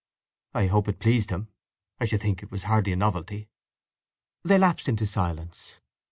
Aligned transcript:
"I 0.55 0.65
hope 0.65 0.87
it 0.87 0.97
pleased 0.97 1.29
him. 1.29 1.49
I 1.99 2.05
should 2.05 2.21
think 2.21 2.41
it 2.41 2.49
was 2.49 2.63
hardly 2.63 2.91
a 2.91 2.95
novelty." 2.95 3.49
They 4.43 4.57
lapsed 4.57 4.89
into 4.89 5.05
silence. 5.05 5.75